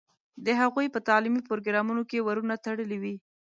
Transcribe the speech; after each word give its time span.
د 0.45 0.47
هغوی 0.61 0.87
په 0.91 0.99
تعلیمي 1.09 1.41
پروګرامونو 1.49 2.01
کې 2.09 2.25
ورونه 2.27 2.55
تړلي 2.65 2.97
وي. 3.03 3.15